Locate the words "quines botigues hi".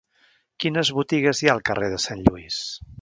0.63-1.51